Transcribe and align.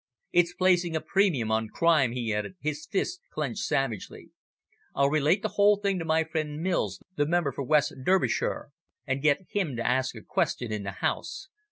It's 0.31 0.55
placing 0.55 0.95
a 0.95 0.99
premium 0.99 1.51
on 1.51 1.67
crime," 1.67 2.11
he 2.13 2.33
added, 2.33 2.55
his 2.59 2.87
fist 2.87 3.21
clenched 3.31 3.61
savagely. 3.63 4.31
"I'll 4.95 5.11
relate 5.11 5.43
the 5.43 5.49
whole 5.61 5.77
thing 5.77 5.99
to 5.99 6.05
my 6.05 6.23
friend 6.23 6.59
Mills, 6.59 6.99
the 7.17 7.27
Member 7.27 7.51
for 7.51 7.63
West 7.63 7.93
Derbyshire, 8.03 8.71
and 9.05 9.21
get 9.21 9.45
him 9.51 9.75
to 9.75 9.85
ask 9.85 10.15
a 10.15 10.23
question 10.23 10.71
in 10.71 10.81
the 10.81 10.91
House. 11.05 11.49